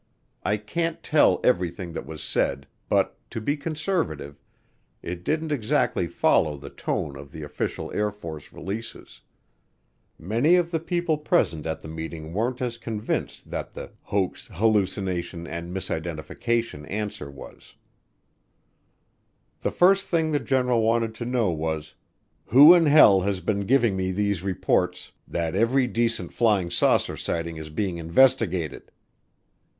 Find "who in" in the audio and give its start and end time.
22.45-22.87